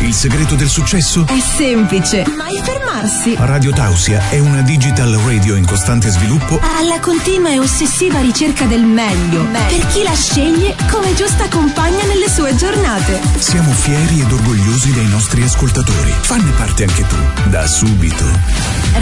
[0.00, 1.26] Il segreto del successo?
[1.26, 3.34] È semplice, mai fermarsi.
[3.38, 8.82] Radio Tausia è una digital radio in costante sviluppo Alla continua e ossessiva ricerca del
[8.82, 9.42] meglio.
[9.68, 13.20] Per chi la sceglie come giusta compagna nelle sue giornate.
[13.38, 16.12] Siamo fieri ed orgogliosi dei nostri ascoltatori.
[16.20, 18.24] Fanne parte anche tu, da subito.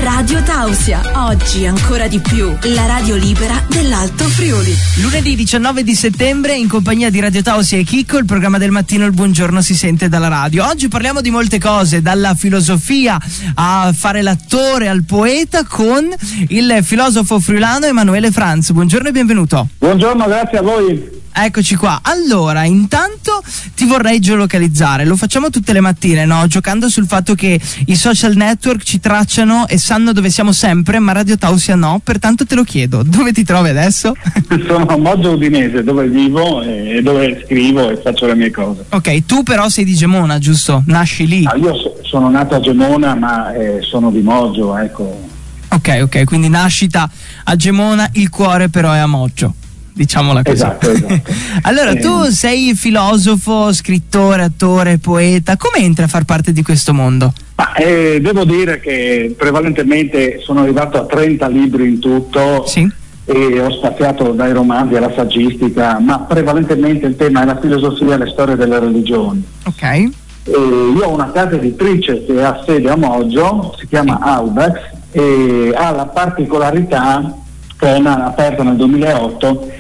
[0.01, 2.57] Radio Tausia, oggi ancora di più.
[2.63, 4.75] La radio libera dell'Alto Friuli.
[4.97, 9.05] Lunedì 19 di settembre in compagnia di Radio Tausia e Chicco il programma del mattino
[9.05, 10.67] Il Buongiorno si sente dalla radio.
[10.67, 13.19] Oggi parliamo di molte cose, dalla filosofia
[13.55, 16.09] a fare l'attore al poeta con
[16.49, 18.73] il filosofo friulano Emanuele Franz.
[18.73, 19.69] Buongiorno e benvenuto.
[19.79, 21.14] Buongiorno, grazie a voi.
[21.37, 21.99] Eccoci qua.
[22.03, 23.43] Allora, intanto
[23.75, 25.05] ti vorrei geolocalizzare.
[25.05, 26.47] Lo facciamo tutte le mattine, no?
[26.47, 31.11] Giocando sul fatto che i social network ci tracciano e sanno dove siamo sempre, ma
[31.11, 32.01] Radio Tausia no.
[32.05, 34.15] Pertanto te lo chiedo, dove ti trovi adesso?
[34.65, 38.85] Sono a Moggio Udinese dove vivo e dove scrivo e faccio le mie cose.
[38.91, 40.85] Ok, tu però sei di Gemona, giusto?
[40.87, 41.45] Nasci lì.
[41.47, 45.31] Ah, io so- sono nato a Gemona ma eh, sono di Moggio, ecco.
[45.71, 47.11] Ok, ok, quindi nascita
[47.43, 49.55] a Gemona, il cuore però è a Moggio.
[49.97, 50.57] Diciamola così.
[50.57, 51.21] Esatto, esatto.
[51.63, 52.01] allora, Eh.
[52.01, 55.57] tu sei filosofo, scrittore, attore, poeta.
[55.57, 57.33] Come entri a far parte di questo mondo?
[57.55, 62.91] Ma eh, devo dire che prevalentemente sono arrivato a 30 libri in tutto Sì.
[63.25, 68.19] e ho spaziato dai romanzi alla saggistica, ma prevalentemente il tema è la filosofia e
[68.19, 69.45] la storia delle religioni.
[69.67, 69.83] Ok.
[69.83, 70.11] E
[70.51, 74.73] io ho una casa editrice che ha sede a Moggio, si chiama Audax
[75.13, 77.33] e ha la particolarità,
[77.79, 79.71] che è aperta nel 2008,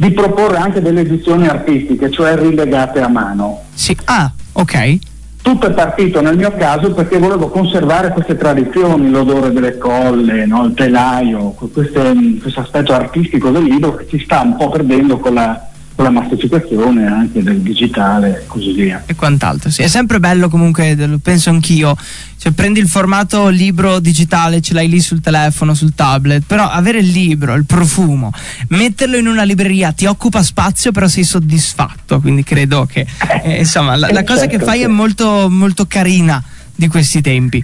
[0.00, 3.64] di proporre anche delle edizioni artistiche, cioè rilegate a mano.
[3.74, 3.94] Sì.
[4.04, 4.98] Ah, ok.
[5.42, 10.64] Tutto è partito nel mio caso perché volevo conservare queste tradizioni, l'odore delle colle, no,
[10.64, 15.34] il telaio, queste- questo aspetto artistico del libro che si sta un po' perdendo con
[15.34, 15.68] la,
[16.00, 19.02] con la massificazione anche del digitale e così via.
[19.04, 19.68] E quant'altro.
[19.68, 21.94] Sì, è sempre bello comunque, lo penso anch'io.
[22.38, 27.00] Cioè, prendi il formato libro digitale, ce l'hai lì sul telefono, sul tablet, però avere
[27.00, 28.32] il libro, il profumo,
[28.68, 32.18] metterlo in una libreria ti occupa spazio, però sei soddisfatto.
[32.18, 33.06] Quindi credo che
[33.42, 34.90] eh, insomma la, la cosa che certo, fai è sì.
[34.90, 36.42] molto, molto carina
[36.74, 37.62] di questi tempi.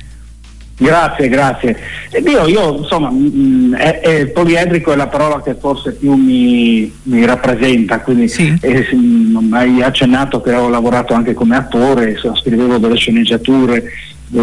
[0.79, 1.77] Grazie, grazie.
[2.11, 6.93] E io, io insomma, mm, è, è poliedrico è la parola che forse più mi,
[7.05, 8.55] mi rappresenta, quindi Sì.
[8.61, 13.89] eh, mm, hai accennato che ho lavorato anche come attore, insomma, scrivevo delle sceneggiature, eh,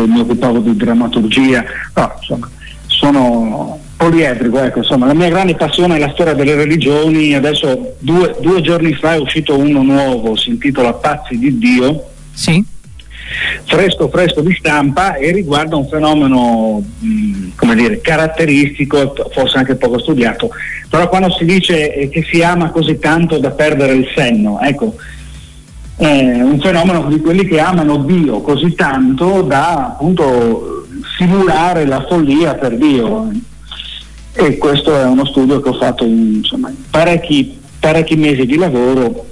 [0.08, 1.64] mi occupavo di drammaturgia,
[1.94, 2.50] però insomma
[2.88, 8.36] sono poliedrico, ecco, insomma la mia grande passione è la storia delle religioni, adesso due,
[8.42, 12.64] due giorni fa è uscito uno nuovo, si intitola Pazzi di Dio, Sì?
[13.66, 20.50] Fresco fresco di stampa e riguarda un fenomeno mh, dire caratteristico forse anche poco studiato.
[20.89, 24.95] Però quando si dice eh, che si ama così tanto da perdere il senno ecco
[25.95, 30.73] è un fenomeno di quelli che amano Dio così tanto da appunto
[31.17, 33.31] simulare la follia per Dio.
[34.35, 38.55] E questo è uno studio che ho fatto in insomma, in parecchi, parecchi mesi di
[38.55, 39.28] lavoro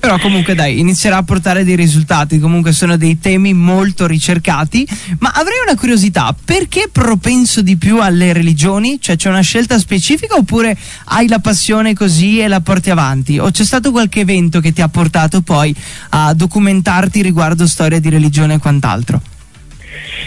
[0.00, 4.88] Però comunque dai, inizierà a portare dei risultati, comunque sono dei temi molto ricercati,
[5.18, 8.98] ma avrei una curiosità, perché propenso di più alle religioni?
[8.98, 10.74] Cioè c'è una scelta specifica oppure
[11.04, 13.38] hai la passione così e la porti avanti?
[13.38, 15.74] O c'è stato qualche evento che ti ha portato poi
[16.10, 19.20] a documentarti riguardo storia di religione e quant'altro?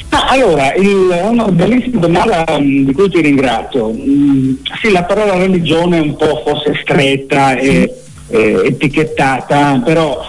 [0.10, 3.92] Ma allora, il- è una bellissima domanda mm, di cui ti ringrazio.
[3.92, 7.92] Mm, sì, la parola religione è un po' forse stretta e
[8.34, 10.20] e etichettata, però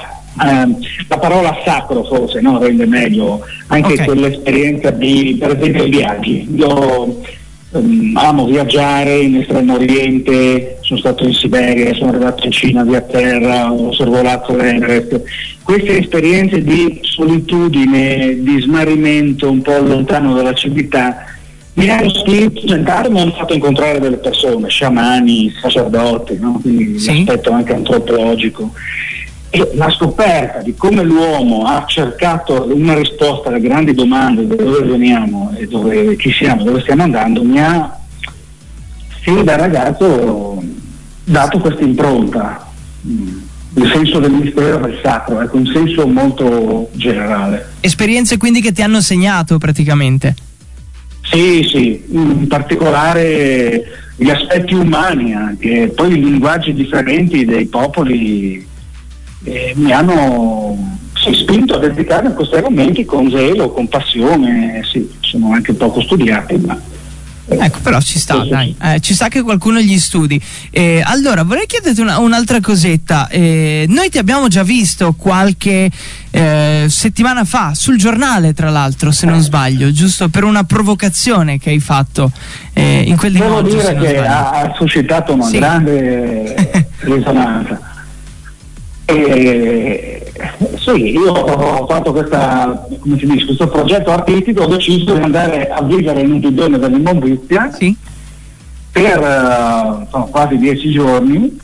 [0.44, 0.78] ehm,
[1.08, 4.04] la parola sacro forse no, rende meglio anche Ok.
[4.04, 6.46] quell'esperienza di, per esempio, i viaggi.
[6.54, 7.22] Io
[7.72, 13.00] ehm, amo viaggiare in Estremo Oriente, sono stato in Siberia, sono arrivato in Cina via
[13.00, 15.22] terra, ho sorvolato l'Everest.
[15.62, 21.24] Queste esperienze di solitudine, di smarrimento un po' lontano dalla civiltà
[21.74, 26.58] mi hanno spinto a diventare, mi hanno fatto incontrare delle persone, sciamani, sacerdoti, no?
[26.62, 27.24] quindi Sì.
[27.24, 28.72] l'aspetto anche antropologico.
[29.50, 34.82] E la scoperta di come l'uomo ha cercato una risposta alle grandi domande da dove
[34.84, 37.98] veniamo e dove chi siamo, dove stiamo andando, mi ha
[39.20, 40.60] fin da ragazzo
[41.24, 42.68] dato questa impronta,
[43.06, 43.38] mm,
[43.76, 47.74] il senso del mistero del sacro, ecco, un senso molto generale.
[47.80, 50.34] Esperienze quindi che ti hanno segnato praticamente.
[51.24, 53.82] Sì, sì, in particolare
[54.16, 58.64] gli aspetti umani anche, poi i linguaggi differenti dei popoli
[59.44, 65.10] eh, mi hanno sì, spinto a dedicare a questi argomenti con zelo, con passione, sì,
[65.20, 66.78] sono anche poco studiati, ma
[67.46, 68.74] Ecco, però ci sta, Sì, dai.
[68.80, 68.86] sì.
[68.94, 70.40] Eh, ci sta che qualcuno gli studi.
[70.70, 73.28] Eh, allora, vorrei chiederti una- un'altra cosetta.
[73.28, 75.90] Eh, noi ti abbiamo già visto qualche
[76.30, 81.70] eh, settimana fa sul giornale, tra l'altro, se non sbaglio, giusto per una provocazione che
[81.70, 82.32] hai fatto
[82.72, 85.58] eh, in quel Devo limoggio, se dire che ha, ha suscitato una Sì.
[85.58, 87.78] grande risonanza.
[89.04, 90.13] E,
[90.78, 95.68] sì, io ho fatto questa, come si dice, questo progetto artistico, ho deciso di andare
[95.68, 97.96] a vivere in un bidone dell'immondizia Sì?
[98.90, 101.56] per eh, insomma, quasi dieci giorni,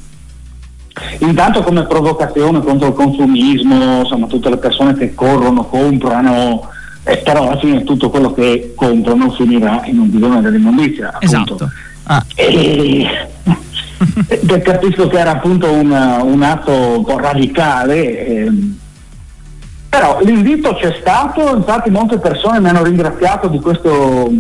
[1.19, 6.69] intanto come provocazione contro il consumismo, insomma tutte le persone che corrono, comprano,
[7.05, 11.09] eh, però alla fine tutto quello che comprano finirà in un bidone dell'immondizia.
[11.13, 11.25] appunto.
[11.25, 11.71] Esatto.
[12.05, 13.07] Ah, E
[14.27, 18.79] e capisco che era appunto un, un atto un po' radicale, ehm,
[19.89, 24.31] però l'invito c'è stato, infatti molte persone mi hanno ringraziato di questo,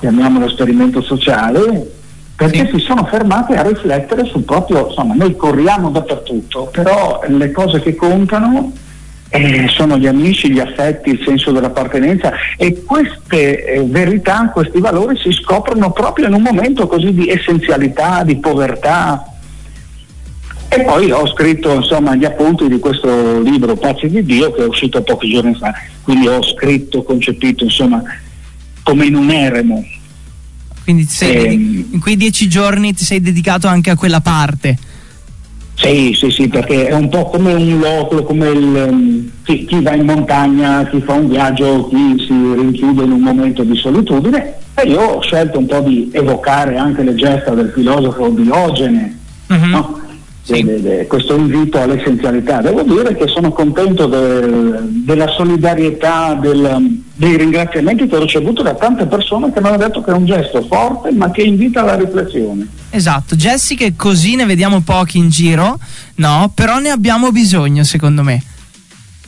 [0.00, 1.92] chiamiamolo esperimento sociale,
[2.36, 2.78] perché Sì.
[2.78, 7.94] si sono fermate a riflettere sul proprio, insomma, noi corriamo dappertutto, però le cose che
[7.94, 8.72] contano
[9.30, 15.16] eh, sono gli amici, gli affetti, il senso dell'appartenenza e queste eh, verità, questi valori
[15.18, 19.28] si scoprono proprio in un momento così di essenzialità, di povertà.
[20.68, 24.66] E poi ho scritto insomma gli appunti di questo libro Pazzi di Dio che è
[24.66, 25.72] uscito pochi giorni fa,
[26.02, 28.02] quindi ho scritto, concepito insomma
[28.82, 29.84] come in un eremo.
[30.84, 34.76] quindi dedi- in quei dieci giorni ti sei dedicato anche a quella parte.
[35.76, 39.82] Sì, sì, sì, perché è un po' come un loco, come il, ehm, chi, chi
[39.82, 44.54] va in montagna, chi fa un viaggio, chi si rinchiude in un momento di solitudine
[44.76, 49.18] e io ho scelto un po' di evocare anche le gesta del filosofo Diogene,
[49.48, 49.70] Mhm.
[49.70, 49.98] no?
[50.42, 50.62] Sì.
[50.62, 52.60] De- de- de- questo invito all'essenzialità.
[52.60, 58.74] Devo dire che sono contento del- della solidarietà, del- dei ringraziamenti che ho ricevuto da
[58.74, 61.96] tante persone che mi hanno detto che è un gesto forte ma che invita alla
[61.96, 62.66] riflessione.
[62.94, 65.80] Esatto, Jessica così ne vediamo pochi in giro,
[66.16, 66.52] no?
[66.54, 68.40] Però ne abbiamo bisogno, secondo me.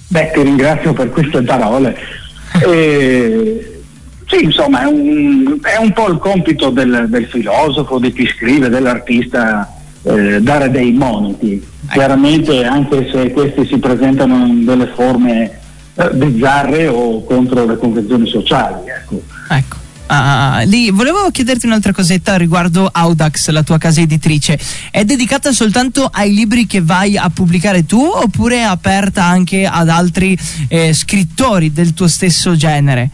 [0.06, 1.96] Beh, ti ringrazio per queste parole.
[2.56, 3.82] Eh,
[4.26, 8.70] sì, insomma, è un, è un po' il compito del, del filosofo, di chi scrive,
[8.70, 9.70] dell'artista,
[10.02, 11.62] eh, dare dei moniti.
[11.90, 15.58] Chiaramente, anche se questi si presentano in delle forme
[15.96, 18.88] eh, bizzarre o contro le convenzioni sociali.
[18.88, 19.20] Ecco.
[19.50, 19.76] Ecco.
[20.08, 24.58] Ah, lì volevo chiederti un'altra cosetta riguardo Audax, la tua casa editrice.
[24.90, 29.88] È dedicata soltanto ai libri che vai a pubblicare tu oppure è aperta anche ad
[29.88, 30.38] altri
[30.68, 33.10] eh, scrittori del tuo stesso genere?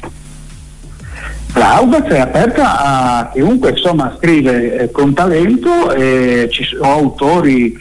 [1.55, 7.75] L'Audax è aperta a chiunque insomma, scrive eh, con talento, e ci sono autori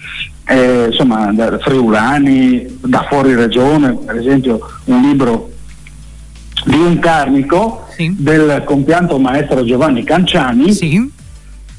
[0.45, 5.51] eh, insomma, da friulani, da fuori regione, per esempio un libro
[6.65, 8.15] di un carnico Sì.
[8.17, 11.09] del compianto maestro Giovanni Canciani, Sì.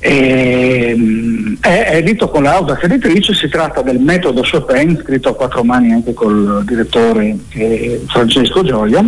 [0.05, 5.93] Ehm, è edito con l'Audax editrice, si tratta del metodo Chopin, scritto a quattro mani
[5.93, 9.01] anche col direttore eh, Francesco Gioia,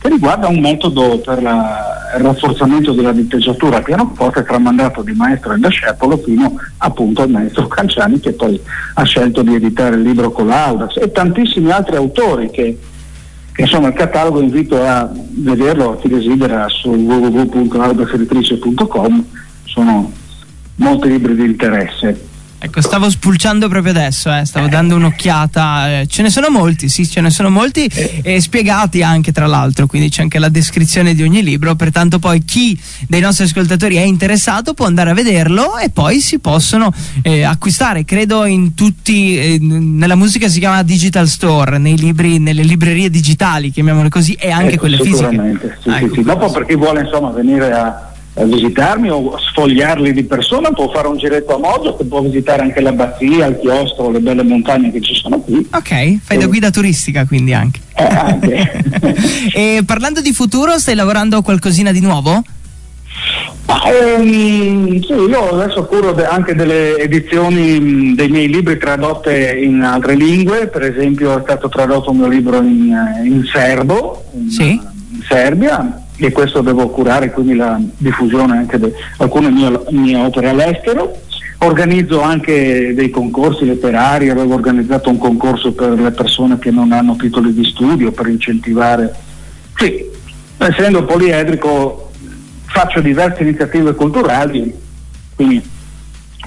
[0.00, 5.58] che riguarda un metodo per la- il rafforzamento della diteggiatura pianoforte tramandato di maestro e
[5.58, 8.58] discepolo fino appunto al maestro Canciani che poi
[8.94, 12.78] ha scelto di editare il libro con l'Audax e tantissimi altri autori che,
[13.58, 19.24] insomma il catalogo invito a vederlo a chi desidera su www.audaxeditrice.com
[19.64, 20.12] sono
[20.76, 22.27] molti libri di interesse
[22.60, 26.00] Ecco, stavo spulciando proprio adesso, eh, stavo dando un'occhiata.
[26.00, 29.86] eh, ce ne sono molti, sì, ce ne sono molti e spiegati anche tra l'altro,
[29.86, 34.00] quindi c'è anche la descrizione di ogni libro, pertanto poi chi dei nostri ascoltatori è
[34.02, 39.58] interessato può andare a vederlo e poi si possono eh, acquistare, credo in tutti, eh,
[39.60, 44.70] nella musica si chiama digital store, nei libri, nelle librerie digitali, chiamiamole così, e anche
[44.72, 45.16] Ecco, quelle fisiche.
[45.28, 46.22] sicuramente sì, Ah, sì, ecco, sì.
[46.22, 46.58] dopo questo.
[46.58, 48.07] per chi vuole insomma venire a
[48.44, 52.80] visitarmi o sfogliarli di persona può fare un giretto a Moggio che può visitare anche
[52.80, 57.26] l'abbazia, il chiostro, le belle montagne che ci sono qui Ok, fai da guida turistica
[57.26, 57.80] quindi anche.
[57.94, 58.84] Eh, anche.
[59.52, 62.42] e parlando di futuro, stai lavorando a qualcosina di nuovo?
[63.66, 69.58] Ma, ehm, sì, io adesso curo de- anche delle edizioni mh, dei miei libri tradotte
[69.62, 74.24] in altre lingue, per esempio è stato tradotto un mio libro in, eh, in serbo,
[74.32, 74.70] in, Sì.
[74.70, 80.48] in Serbia, e questo devo curare quindi la diffusione anche di alcune mie, mie opere
[80.48, 81.20] all'estero.
[81.60, 87.16] Organizzo anche dei concorsi letterari, avevo organizzato un concorso per le persone che non hanno
[87.16, 89.12] titoli di studio per incentivare.
[89.76, 90.04] Sì,
[90.58, 92.10] essendo poliedrico
[92.66, 94.72] faccio diverse iniziative culturali,
[95.34, 95.60] quindi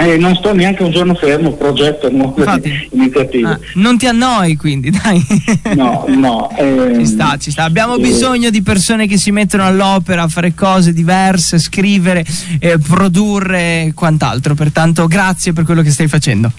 [0.01, 3.49] Eh, non sto neanche un giorno fermo, progetto nuove Infatti, iniziative.
[3.49, 5.23] Ah, non ti annoi quindi, dai.
[5.75, 6.49] No, no.
[6.57, 7.63] Eh, ci sta, ci sta.
[7.63, 12.25] Abbiamo eh, bisogno di persone che si mettono all'opera a fare cose diverse, scrivere,
[12.59, 14.55] eh, produrre e quant'altro.
[14.55, 16.51] Pertanto grazie per quello che stai facendo.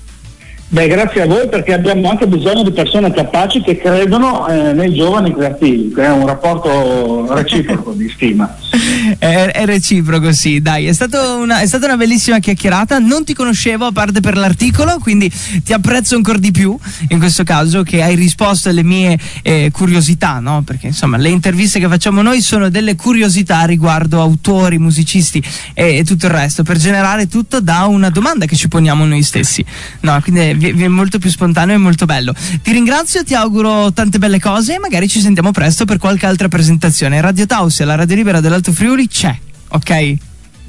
[0.73, 4.95] Beh, grazie a voi perché abbiamo anche bisogno di persone capaci che credono eh, nei
[4.95, 8.57] giovani creativi, è un rapporto reciproco di stima.
[9.19, 10.95] È, è, reciproco, sì, dai, è,
[11.37, 12.99] una, è, stata una bellissima chiacchierata.
[12.99, 15.31] Non ti conoscevo a parte per l'articolo, quindi
[15.63, 16.77] ti apprezzo ancora di più
[17.09, 20.63] in questo caso che hai risposto alle mie eh, curiosità, no?
[20.63, 25.43] Perché insomma le interviste che facciamo noi sono delle curiosità riguardo autori, musicisti
[25.75, 29.23] e, e tutto il resto, per generare tutto da una domanda che ci poniamo noi
[29.23, 29.65] stessi.
[30.01, 32.33] No, quindi è molto più spontaneo e molto bello.
[32.35, 36.49] Ti ringrazio, ti auguro tante belle cose e magari ci sentiamo presto per qualche altra
[36.49, 37.21] presentazione.
[37.21, 39.37] Radio Tausia, la radio libera dell'Alto Friuli c'è,
[39.69, 40.15] ok?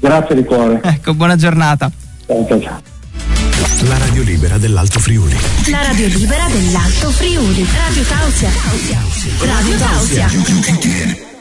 [0.00, 0.80] Grazie di cuore.
[0.82, 1.90] Ecco, buona giornata.
[2.26, 2.92] Ciao, ciao.
[3.88, 5.36] La radio libera dell'Alto Friuli.
[5.70, 7.66] La radio libera dell'Alto Friuli.
[7.86, 8.50] Radio Tausia.
[9.40, 11.33] Radio Tausia.